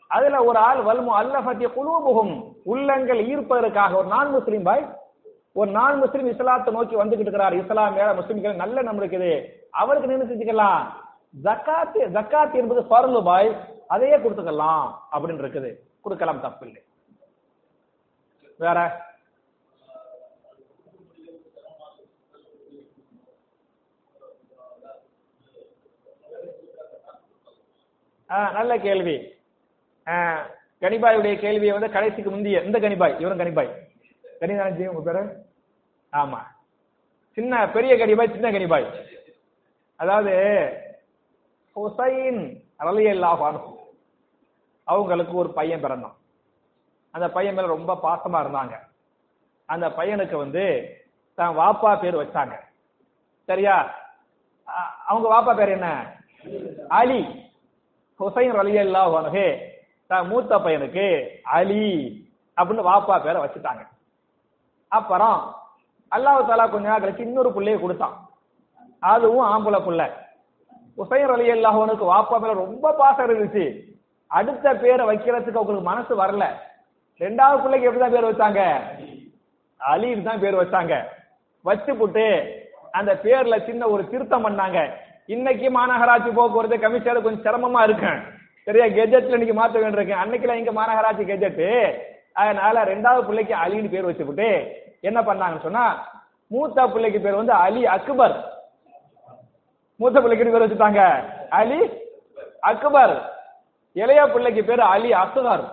அதுல 0.08 0.44
ஒரு 0.44 0.58
ஆள் 0.58 0.78
வல்மு 0.78 1.12
அல்லஃபத்தி 1.12 1.66
குலூபுகும் 1.66 2.54
உள்ளங்கள் 2.64 3.26
ஈர்ப்பதற்காக 3.26 3.96
ஒரு 3.96 4.08
நான் 4.08 4.30
முஸ்லீம் 4.30 4.64
பாய் 4.64 4.96
ஒரு 5.54 5.72
நான் 5.72 5.98
முஸ்லீம் 5.98 6.28
இஸ்லாத்தை 6.28 6.74
நோக்கி 6.74 6.96
வந்துகிட்டு 6.96 7.20
இருக்கிறார். 7.20 7.54
இஸ்லாம் 7.54 7.94
மேல 7.94 8.14
முஸ்லீம்கள் 8.14 8.56
நல்ல 8.56 8.82
நம்ம 8.82 9.06
இருக்குது. 9.06 9.46
அவருக்கு 9.72 10.08
நின்று 10.08 10.36
செஞ்சுக்கலாம். 10.36 10.84
ஜக்காத்து 11.44 11.94
ஜக்காத் 11.94 12.54
என்பது 12.54 12.82
பருளு 12.82 13.24
பாய் 13.24 13.56
அதையே 13.88 14.18
கொடுத்துக்கலாம். 14.18 14.94
அப்படின்னு 15.12 15.44
இருக்குது. 15.44 15.76
கொடுக்கலாம் 16.02 16.42
தப்பு 16.42 16.68
இல்லை. 16.68 16.84
வேற? 18.58 19.10
ஆ, 28.32 28.52
நல்ல 28.52 28.78
கேள்வி. 28.78 29.34
ஆ, 30.08 30.46
கனிபாயுடைய 30.82 31.40
கேள்வியை 31.40 31.72
வந்து 31.72 31.92
கடைசிக்கு 31.92 32.32
முந்தைய 32.32 32.62
இந்த 32.62 32.80
கனிபாய் 32.80 33.20
இவரும் 33.20 33.40
கனிபாய். 33.40 33.76
கனிதானஜி 34.40 34.88
உங்க 34.88 35.12
பேரு? 35.12 35.46
ஆமா. 36.12 36.38
சின்ன 37.32 37.70
பெரிய 37.70 37.96
கனிபாய் 37.96 38.32
சின்ன 38.32 38.52
கனிபாய். 38.52 39.06
அதாவது 39.96 40.32
ஹுசைன் 41.76 42.62
ரலியல்லாஹு 42.80 43.44
அன்ஹு. 43.44 43.76
அவங்களுக்கு 44.84 45.34
ஒரு 45.34 45.54
பையன் 45.54 45.82
பிறந்தான். 45.82 46.16
அந்த 47.12 47.30
பையன் 47.30 47.54
மேல 47.54 47.68
ரொம்ப 47.68 48.00
பாசமா 48.04 48.36
இருந்தாங்க. 48.36 48.80
அந்த 49.66 49.88
பையனுக்கு 49.88 50.36
வந்து 50.36 50.96
தான் 51.36 51.58
வாப்பா 51.58 52.00
பேர் 52.00 52.16
வச்சாங்க. 52.16 52.54
சரியா? 53.46 53.96
அவங்க 55.06 55.30
வாப்பா 55.34 55.56
பேர் 55.56 55.70
என்ன? 55.70 56.16
அலி. 56.88 57.50
ஹுசைன் 58.22 58.56
ரலியல்லாஹு 58.62 59.14
அன்ஹு 59.20 59.46
தான் 60.12 60.28
மூத்த 60.32 60.54
பையனுக்கு 60.66 61.06
அலி 61.58 61.86
அப்படின்னு 62.58 62.90
வாப்பா 62.90 63.16
பேரை 63.26 63.40
வச்சுட்டாங்க. 63.44 63.84
அப்புறம் 64.98 65.40
அல்லாஹ் 66.16 66.48
தாலா 66.50 66.66
கொஞ்ச 66.72 66.86
நாள் 66.90 67.04
கழிச்சு 67.04 67.28
இன்னொரு 67.28 67.50
பிள்ளைய 67.56 67.78
கொடுத்தான். 67.82 68.16
அதுவும் 69.14 69.46
ஆம்பளை 69.54 69.80
பிள்ளை. 69.86 70.08
ஹுசைன் 70.98 71.32
ரலியல்லாஹு 71.36 71.80
அன்ஹுக்கு 71.84 72.12
வாப்பா 72.14 72.38
மேல 72.42 72.54
ரொம்ப 72.64 72.88
பாசம் 73.02 73.26
இருந்துச்சு. 73.28 73.66
அடுத்த 74.32 74.74
பேரை 74.82 75.04
வைக்கிறதுக்கு 75.12 75.60
அவங்களுக்கு 75.60 75.90
மனசு 75.92 76.14
வரல. 76.24 76.44
ரெண்டாவது 77.22 77.62
பிள்ளைக்கு 77.64 77.88
எப்படிதான் 77.88 78.16
பேர் 78.16 78.30
வச்சாங்க? 78.32 78.62
அலின்னு 79.80 80.28
தான் 80.28 80.44
பேர் 80.44 80.62
வச்சாங்க. 80.62 80.94
வச்சு 81.66 81.92
போட்டு 82.00 82.26
அந்த 83.00 83.12
பேர்ல 83.24 83.56
சின்ன 83.66 83.88
ஒரு 83.94 84.04
திருத்தம் 84.12 84.46
பண்ணாங்க. 84.46 84.80
இன்னைக்கு 85.34 85.68
மாநகராட்சி 85.70 86.30
போக்குவரத்து 86.34 86.78
கமிஷனர் 86.80 87.26
கொஞ்சம் 87.26 87.46
சிரமமா 87.46 87.82
இருக்கேன். 87.84 88.20
சரியா? 88.68 88.86
கெஜெட்ல 88.86 89.38
இன்னைக்கு 89.38 89.56
மாத்த 89.60 89.82
வேண்டியிருக்கேன் 89.82 90.22
அன்னைக்குலாம் 90.24 90.60
இங்க 90.62 90.72
மாநகராட்சி 90.72 91.24
கெஜெட்டு 91.30 91.68
அதனால 92.34 92.84
ரெண்டாவது 92.84 93.22
பிள்ளைக்கு 93.26 93.54
அலின்னு 93.54 93.90
பேர் 93.90 94.08
வச்சுக்கிட்டு 94.10 94.50
என்ன 95.02 95.20
பண்ணாங்கன்னு 95.22 95.62
சொன்னா 95.62 95.84
மூத்த 96.52 96.88
பிள்ளைக்கு 96.88 97.20
பேர் 97.22 97.40
வந்து 97.42 97.54
அலி 97.54 97.86
அக்பர். 97.86 98.36
மூத்த 100.00 100.22
பிள்ளைக்கு 100.22 100.52
பேர் 100.54 100.66
வச்சுட்டாங்க? 100.66 101.02
அலி 101.50 101.80
அக்பர். 102.60 103.16
இளைய 103.96 104.22
பிள்ளைக்கு 104.34 104.64
பேர் 104.64 104.80
அலி 104.80 105.10
அசுகர் 105.14 105.66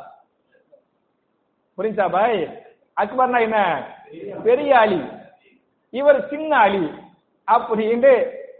புரிஞ்சா 1.78 2.06
பாய்? 2.10 2.40
அக்பர்னா 3.00 3.40
என்ன? 3.40 3.58
பெரிய 4.44 4.78
அலி. 4.78 5.00
இவர் 5.90 6.28
சின்ன 6.28 6.50
அலி. 6.58 6.84
அப்படின்ட்டு 7.48 8.12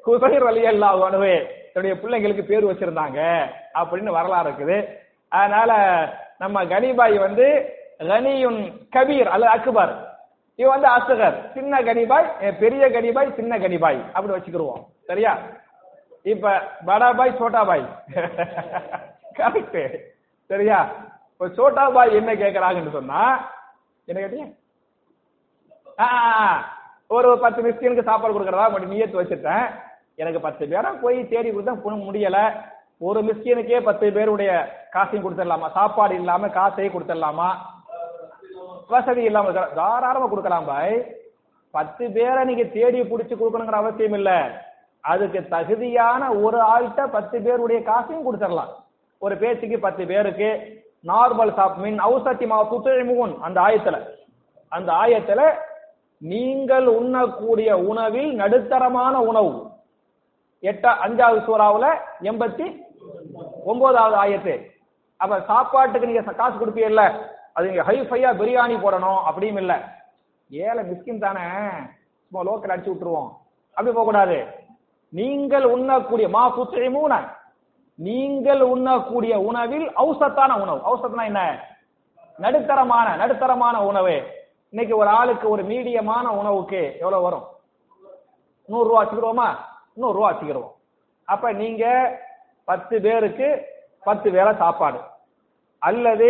குசைர் 0.09 0.47
அலி 0.47 0.67
அல்லா 0.67 0.89
அணுவே 1.05 1.37
தன்னுடைய 1.73 1.93
பிள்ளைங்களுக்கு 1.93 2.43
பேர் 2.43 2.67
வச்சிருந்தாங்க 2.67 3.47
அப்படின்னு 3.75 4.11
வரலாறு 4.11 4.51
இருக்குது. 4.51 4.87
அதனால 5.29 5.73
நம்ம 6.39 6.65
கனிபாய் 6.65 7.19
வந்து 7.19 7.77
கனியுன் 7.99 8.73
கபீர் 8.97 9.27
அல்லது 9.27 9.53
அக்பர். 9.53 10.17
இவன் 10.55 10.81
வந்து 10.81 10.89
அசகர். 10.89 11.53
சின்ன 11.53 11.81
கனிபாய் 11.83 12.57
பெரிய 12.59 12.89
கனிபாய் 12.89 13.35
சின்ன 13.35 13.59
கனிபாய் 13.59 14.13
அப்படி 14.13 14.29
வச்சுக்கிருவோம். 14.29 14.85
சரியா? 15.07 15.39
இப்ப 16.23 16.63
படா 16.87 17.17
பாய் 17.17 17.37
சோட்டா 17.39 17.65
பாய் 17.65 17.89
கரெக்ட் 19.35 19.99
சரியா? 20.47 20.89
இப்ப 21.33 21.49
சோட்டா 21.49 21.89
பாய் 21.89 22.15
என்ன 22.15 22.35
கேக்குறாங்கன்னு 22.35 22.91
சொன்னா 22.91 23.49
என்ன 24.05 24.27
கேட்டீங்க? 24.27 24.57
ஆ, 26.01 26.05
ஆ, 26.05 26.49
ஆ. 26.49 26.65
ஒரு 27.09 27.39
பத்து 27.39 27.63
மிஸ்கினுக்கு 27.63 28.03
சாப்பாடு 28.03 28.41
கொடுக்கறதா? 28.41 28.71
மட்டும் 28.71 28.93
நியத்து 28.93 29.25
வச்சுட்டேன். 29.25 29.67
எனக்கு 30.19 30.41
பத்து 30.41 30.67
பேரா? 30.67 31.01
போய் 31.01 31.29
தேடி 31.29 31.51
கொடுத்தா 31.51 31.79
புண 31.85 31.95
முடியல. 31.95 32.39
ஒரு 32.99 33.21
மிஸ்கினுக்கே 33.23 33.81
பத்து 33.81 34.13
பேருடைய 34.13 34.53
காசையும் 34.91 35.25
கொடுத்துடலாமா? 35.25 35.71
சாப்பாடு 35.71 36.15
இல்லாம 36.15 36.49
காசையும் 36.49 36.95
கொடுத்துடலாமா? 36.95 37.49
வசதி 38.89 39.23
இல்லாம 39.23 39.53
தாராளமா 39.53 40.27
கொடுக்கலாம் 40.27 40.65
பாய். 40.65 41.15
பத்து 41.71 42.11
பேரை 42.11 42.45
நீங்க 42.45 42.63
தேடி 42.63 43.01
பிடிச்சி 43.01 43.37
கொடுக்கணுங்கிற 43.37 43.79
அவசியம் 43.81 44.13
இல்ல. 44.13 44.31
அதுக்கு 45.01 45.49
தகுதியான 45.49 46.33
ஒரு 46.33 46.59
ஆள்கிட்ட 46.61 47.07
பத்து 47.07 47.41
பேருடைய 47.41 47.83
காசையும் 47.83 48.27
கொடுத்துடலாம். 48.27 48.73
ஒரு 49.19 49.37
பேச்சுக்கு 49.37 49.79
பத்து 49.79 50.07
பேருக்கு 50.07 50.83
நார்மல் 51.07 51.55
சாப் 51.55 51.77
மீன் 51.77 52.03
அவுசத்தி 52.03 52.47
மா 52.47 52.73
புத்தழிமுகன் 52.73 53.39
அந்த 53.39 53.61
ஆயத்துல. 53.61 53.99
அந்த 54.69 54.93
ஆயத்துல 54.93 55.43
நீங்கள் 56.19 56.87
உண்ணக்கூடிய 56.87 57.79
உணவில் 57.79 58.35
நடுத்தரமான 58.35 59.21
உணவு. 59.21 59.77
எட்டா 60.63 60.91
அஞ்சாவது 61.05 61.41
சூறாவுல 61.49 61.87
எண்பத்தி 62.29 62.67
ஒன்பதாவது 63.65 64.17
ஆயத்து. 64.23 64.55
அப்ப 65.17 65.41
சாப்பாட்டுக்கு 65.41 66.09
நீங்க 66.11 66.35
காசு 66.41 66.57
கொடுப்பீர்ல 66.59 67.05
அது 67.53 67.69
நீங்க 67.69 67.83
ஹை 67.83 67.97
ஃபையா 68.09 68.31
பிரியாணி 68.41 68.77
போடணும் 68.83 69.21
அப்படியும் 69.29 69.57
இல்ல. 69.57 69.75
ஏழை 70.51 70.83
மிஸ்கின் 70.91 71.25
தானே 71.25 71.45
சும்மா 72.27 72.43
லோக்கல் 72.49 72.73
அடிச்சு 72.75 72.93
விட்டுருவோம். 72.93 73.31
அப்படி 73.77 73.95
போக 73.95 74.05
கூடாது 74.05 74.39
நீங்கள் 75.13 75.65
உண்ணக்கூடிய 75.65 76.29
மா 76.29 76.43
புத்திரிமூன 76.49 77.15
நீங்கள் 77.99 78.61
உண்ணக்கூடிய 78.61 79.35
உணவில் 79.49 79.87
ஔசத்தான 80.05 80.61
உணவு. 80.63 80.81
ஔசத்னா 80.91 81.25
என்ன? 81.25 81.43
நடுத்தரமான 82.39 83.17
நடுத்தரமான 83.17 83.77
உணவு. 83.85 84.17
இன்னைக்கு 84.73 84.97
ஒரு 84.97 85.09
ஆளுக்கு 85.09 85.49
ஒரு 85.51 85.63
மீடியமான 85.63 86.27
உணவுக்கு 86.41 86.81
எவ்வளவு 86.99 87.23
வரும்? 87.23 87.47
நூறு 88.69 88.89
ரூபா 88.89 89.01
வச்சுக்கிறோமா 89.03 89.49
நூறு 90.01 90.17
ரூபா 90.19 90.31
வச்சுக்கிறோம் 90.31 90.71
அப்ப 91.29 91.53
நீங்க 91.63 91.85
பத்து 92.69 92.97
பேருக்கு 93.07 93.49
பத்து 94.09 94.29
வேலை 94.37 94.53
சாப்பாடு. 94.63 94.99
அல்லது 95.83 96.29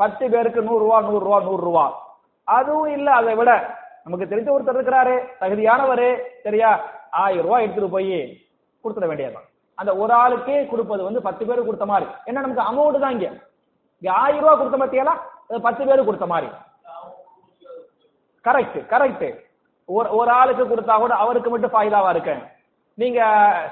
பத்து 0.00 0.24
பேருக்கு 0.32 0.60
நூறு 0.68 0.82
ரூபா 0.84 0.98
நூறு 1.08 1.24
ரூபா 1.26 1.38
நூறு 1.48 1.62
ரூபா. 1.68 1.84
அதுவும் 2.56 2.92
இல்ல 2.96 3.08
அதை 3.20 3.32
விட 3.40 3.50
நமக்கு 4.04 4.30
தெரிஞ்ச 4.30 4.48
ஒருத்தர் 4.54 4.78
இருக்கிறாரு 4.78 5.14
தகுதியானவரு 5.40 6.08
சரியா? 6.44 6.70
ஆயிரம் 7.24 7.46
ரூபாய் 7.46 7.64
எடுத்துட்டு 7.64 7.94
போய் 7.96 8.16
கொடுத்துட 8.84 9.06
வேண்டியதுதான். 9.10 9.48
அந்த 9.80 9.90
ஒரு 10.02 10.12
ஆளுக்கே 10.22 10.56
கொடுப்பது 10.72 11.02
வந்து 11.08 11.20
பத்து 11.28 11.42
பேருக்கு 11.46 11.68
கொடுத்த 11.68 11.86
மாதிரி. 11.92 12.06
என்ன 12.28 12.42
நமக்கு 12.44 12.68
அமௌண்ட் 12.70 13.04
தான் 13.04 13.14
இங்க. 13.16 13.28
இங்க 14.02 14.10
ஆயிரம் 14.22 14.44
ரூபாய் 14.44 14.58
கொடுத்த 14.60 14.78
பத்தியெல்லாம் 14.82 15.20
பத்து 15.68 15.82
பேருக்கு 15.86 16.08
கொடுத்த 16.10 16.28
மாதிரி. 16.32 16.50
கரெக்ட் 18.44 18.78
கரெக்ட் 18.92 19.26
ஒரு 19.88 20.08
ஒரு 20.18 20.30
ஆளுக்கு 20.40 20.64
கொடுத்தா 20.72 20.94
கூட 21.04 21.14
அவருக்கு 21.22 21.50
மட்டும் 21.52 21.74
ஃபாய்தாவா 21.74 22.10
இருக்கேன். 22.14 22.42
நீங்க 22.94 23.20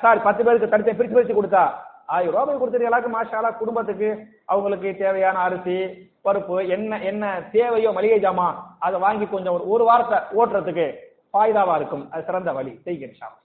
சார் 0.03 0.27
பத்து 0.27 0.45
பேருக்கு 0.45 0.71
தனித்தனி 0.73 0.99
பிரிச்சு 0.99 1.17
பிரிச்சு 1.17 1.39
கொடுத்தா 1.39 1.65
ஆயிரம் 2.07 2.35
ரூபாய் 2.35 2.61
கொடுத்துட்டு 2.61 2.89
எல்லாருக்கும் 2.89 3.17
மாஷாலா 3.17 3.51
குடும்பத்துக்கு 3.59 4.09
அவங்களுக்கு 4.45 4.97
தேவையான 4.97 5.39
அரிசி 5.39 5.77
பருப்பு 6.25 6.57
என்ன 6.69 7.01
என்ன 7.11 7.25
தேவையோ 7.53 7.91
மளிகை 7.93 8.19
ஜாமான் 8.25 8.59
அதை 8.79 9.01
வாங்கி 9.01 9.27
கொஞ்சம் 9.27 9.55
ஒரு 9.55 9.65
ஒரு 9.75 9.85
வாரத்தை 9.85 10.19
ஓட்டுறதுக்கு 10.39 10.87
பாய்தாவா 11.35 11.75
இருக்கும். 11.77 12.05
அது 12.13 12.25
சிறந்த 12.25 12.53
வழி. 12.53 12.73
செய்கிறேன் 12.85 13.37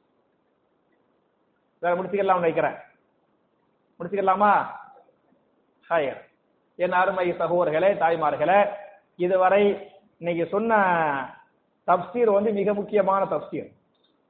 வேற 1.81 1.91
முடிச்சுக்கலாம் 1.95 2.41
நினைக்கிறேன். 2.43 2.75
முடிச்சுக்கலாமா? 3.99 4.51
ஹாய் 5.89 6.09
என் 6.75 6.97
அருமை 7.01 7.27
சகோதர்களே 7.41 7.91
தாய்மார்களே 8.01 8.59
இதுவரை 9.15 9.61
இன்னைக்கு 10.19 10.45
சொன்ன 10.47 10.81
தப்சீர் 11.87 12.31
வந்து 12.37 12.51
மிக 12.59 12.73
முக்கியமான 12.73 13.21
தப்சீர். 13.25 13.69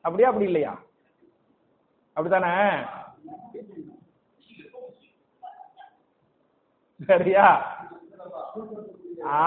அப்படியா 0.05 0.29
அப்படி 0.29 0.45
இல்லையா? 0.45 0.73
அப்படித்தானே? 2.17 2.53
சரியா? 7.09 7.47
ஆ 9.35 9.39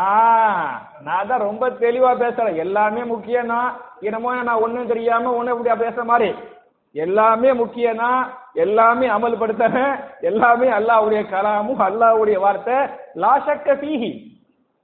நான் 1.07 1.29
தான் 1.31 1.47
ரொம்ப 1.49 1.65
தெளிவா 1.85 2.11
பேசுறேன். 2.23 2.61
எல்லாமே 2.65 3.03
முக்கியம்னா 3.13 3.61
என்னமோ 4.07 4.31
நான் 4.49 4.63
ஒண்ணும் 4.65 4.91
தெரியாம 4.93 5.33
ஒண்ணு 5.39 5.55
இப்படியா 5.55 5.77
பேசுற 5.83 6.05
மாதிரி. 6.13 6.31
எல்லாமே 6.95 7.51
முக்கியம் 7.61 8.01
தான் 8.05 8.23
எல்லாமே 8.65 9.07
அமல்படுத்தணும் 9.17 9.93
எல்லாமே 10.31 10.69
அல்லாஹ்வுடைய 10.79 11.21
கலாமும் 11.35 11.83
அல்லாஹ்வுடைய 11.89 12.39
வார்த்தை. 12.45 12.79
லாஷக்க 13.25 13.77
பீஹி 13.83 14.11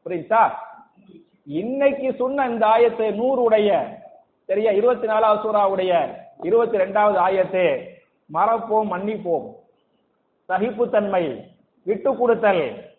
புரியுதா? 0.07 0.45
இன்னைக்கு 1.61 2.09
சொன்ன 2.21 2.47
இந்த 2.51 2.67
நூறு 2.99 3.17
நூறுடைய 3.19 3.71
சரியா 4.49 4.71
இருபத்தி 4.79 5.07
நாலாவது 5.13 5.43
சூறாவுடைய 5.45 5.93
இருபத்தி 6.43 6.79
ரெண்டாவது 6.79 7.17
ஆயத்தே 7.17 7.89
மறப்போம் 8.35 8.91
மன்னிப்போம். 8.91 9.55
சகிப்புத்தன்மை 10.49 11.53
விட்டு 11.83 12.17
கொடுத்தல் 12.17 12.95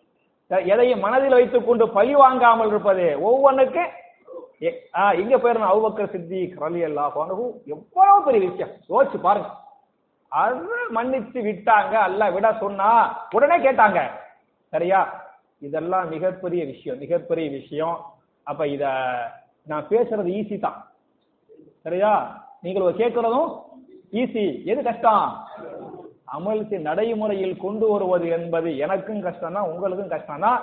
எதையும் 0.48 1.00
மனதில் 1.00 1.30
வைத்துக் 1.30 1.66
கொண்டு 1.66 1.88
பழி 1.88 2.14
வாங்காமல் 2.14 2.66
இருப்பது 2.66 3.18
ஒவ்வொன்றுக்கு 3.20 3.88
எ- 4.60 4.88
ஆ, 4.96 5.12
இங்க 5.12 5.38
போயிருந்த 5.38 5.68
அவுபக்கர் 5.68 6.10
சித்தி 6.10 6.54
ரலி 6.60 6.84
அல்லாஹ் 6.84 7.52
எவ்வளவு 7.64 8.22
பெரிய 8.24 8.48
விஷயம். 8.48 8.70
யோசிச்சு 8.88 9.20
பாருங்க. 9.20 9.48
அது 10.28 10.56
மன்னிச்சு 10.94 11.42
விட்டாங்க. 11.44 11.92
அல்ல 11.92 12.30
விட 12.30 12.56
சொன்னா 12.60 13.20
உடனே 13.30 13.70
கேட்டாங்க. 13.70 14.10
சரியா? 14.68 15.26
இதெல்லாம் 15.58 16.08
மிகப்பெரிய 16.08 16.64
விஷயம் 16.64 16.98
மிகப்பெரிய 16.98 17.50
விஷயம். 17.50 18.04
அப்ப 18.42 18.66
இத 18.66 18.88
நான் 19.62 19.86
பேசுறது 19.88 20.28
ஈஸி 20.28 20.58
தான். 20.58 20.90
சரியா? 21.82 22.46
நீங்கள் 22.64 22.98
கேட்கிறதும் 23.00 23.48
ஈஸி 24.20 24.44
எது 24.72 24.80
கஷ்டம்? 24.88 25.26
அமல் 26.36 26.62
நடைமுறையில் 26.88 27.56
கொண்டு 27.64 27.86
வருவது 27.92 28.26
என்பது 28.36 28.70
எனக்கும் 28.84 29.24
கஷ்டம் 29.26 29.56
தான் 29.56 29.68
உங்களுக்கும் 29.72 30.14
கஷ்டம் 30.14 30.44
தான் 30.46 30.60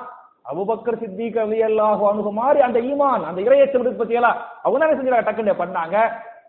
அபுபக்கர் 0.51 0.99
சித்திக் 1.01 1.39
அலி 1.43 1.59
அல்லாஹ் 1.67 2.01
அணுகு 2.09 2.31
மாதிரி 2.39 2.59
அந்த 2.67 2.79
ஈமான் 2.89 3.23
அந்த 3.29 3.39
இறையச்சல் 3.47 3.87
பத்தியெல்லாம் 4.01 4.41
அவங்க 4.65 4.83
என்ன 4.85 4.97
செஞ்சாங்க? 4.97 5.25
டக்குன்னு 5.27 5.61
பண்ணாங்க. 5.61 5.97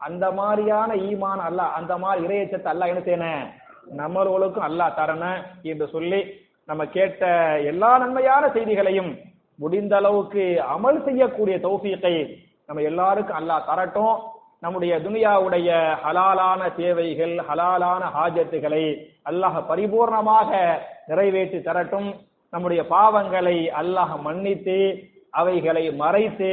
அந்த 0.07 0.25
மாதிரியான 0.41 0.91
ஈமான் 1.11 1.43
அல்ல 1.49 1.63
அந்த 1.79 1.93
மாதிரி 2.03 2.27
இறையச்சத்தை 2.27 2.71
அல்ல 2.73 2.91
என்ன 2.93 3.03
செய்யணும் 3.07 3.47
நம்மளுக்கும் 4.01 4.67
அல்லாஹ் 4.69 4.97
தரணும் 4.99 5.41
என்று 5.71 5.87
சொல்லி 5.95 6.21
நம்ம 6.69 6.83
கேட்ட 6.97 7.25
எல்லா 7.73 7.91
நன்மையான 8.03 8.45
செய்திகளையும் 8.57 9.13
முடிந்த 9.59 9.95
அளவுக்கு 10.01 10.45
அமல் 10.75 11.05
செய்யக்கூடிய 11.07 11.57
தௌஃபீக்கை 11.67 12.15
நம்ம 12.69 12.83
எல்லாருக்கும் 12.91 13.39
அல்லாஹ் 13.41 13.69
தரட்டும். 13.71 14.17
நம்முடைய 14.63 14.93
துனியாவுடைய 14.99 15.71
ஹலாலான 16.05 16.61
தேவைகள் 16.77 17.35
ஹலாலான 17.49 18.03
ஹாஜத்துகளை 18.15 18.85
அல்லாஹ் 19.31 19.59
பரிபூர்ணமாக 19.69 20.51
நிறைவேற்றி 21.09 21.59
தரட்டும். 21.59 22.09
நம்முடைய 22.53 22.83
பாவங்களை 22.91 23.57
அல்லாஹ் 23.81 24.15
மன்னித்து 24.23 24.79
அவைகளை 25.33 25.85
மறைத்து 25.95 26.53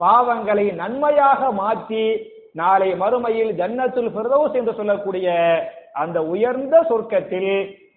பாவங்களை 0.00 0.66
நன்மையாக 0.74 1.50
மாற்றி 1.52 2.04
நாளை 2.52 2.90
மறுமையில் 2.94 3.52
ஜன்னத்துல் 3.60 4.12
ஃபிர்தௌஸ் 4.14 4.56
என்று 4.60 4.72
சொல்லக்கூடிய 4.74 5.28
அந்த 5.94 6.18
உயர்ந்த 6.32 6.76
சொர்க்கத்தில் 6.88 7.52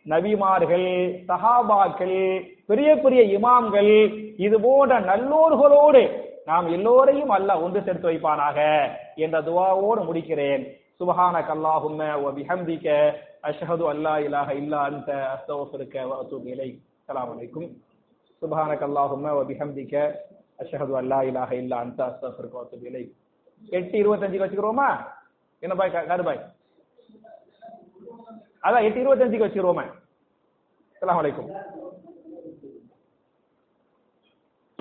நபிமார்கள் 0.10 0.90
சஹாபாக்கள் 1.30 2.18
பெரிய 2.66 2.90
பெரிய 2.96 3.22
இமாம்கள் 3.38 3.94
இது 4.38 4.58
போன்ற 4.60 5.00
நல்லோர்களோடு 5.10 6.04
நாம் 6.50 6.68
எல்லோரையும் 6.76 7.32
அல்லாஹ் 7.38 7.64
ஒன்று 7.66 7.80
சேர்த்து 7.86 8.08
வைப்பானாக 8.10 8.60
என்ற 9.24 9.38
துவாவோடு 9.48 10.02
முடிக்கிறேன். 10.10 10.64
சுபஹான 11.00 11.36
அல்லாஹும்ம 11.56 12.02
வ 12.24 12.30
பிஹம்திக 12.38 12.88
அஷ்ஹது 13.50 13.86
அல்லா 13.94 14.14
இலாஹ 14.28 14.50
இல்லா 14.62 14.80
அன்த. 14.90 15.10
அஸ்தக்ஃபிருக 15.36 15.96
வ 16.10 16.14
அத்தூபு 16.22 16.48
இலைக். 16.54 16.78
அஸ்ஸலாமு 17.00 17.32
அலைக்கும். 17.36 17.68
சுபஹான 18.42 18.72
அல்லாஹும்ம 18.88 19.28
வ 19.38 19.42
பிஹம்திக 19.52 19.94
அஷ்ஹது 20.64 20.94
அல்லா 21.02 21.20
இலாஹ 21.30 21.52
இல்லா 21.62 21.78
அன்த. 21.86 22.00
அஸ்தக்ஃபிருக 22.10 22.54
வ 22.58 22.64
அத்தூபு 22.64 22.88
இலைக். 22.92 23.12
எட்டு 23.80 23.96
இருபத்தஞ்சுக்கு 24.04 24.46
வச்சுக்கிறோமா? 24.46 24.90
என்ன 25.64 25.76
பாய் 25.76 25.94
காரு 26.12 26.24
பாய்? 26.30 26.42
அதான் 28.68 28.86
எட்டு 28.88 29.00
இருபத்தஞ்சுக்கு 29.04 29.48
வச்சுக்கிறோமா. 29.48 29.86
அஸ்ஸலாமு 30.96 31.22
அலைக்கும். 31.24 31.50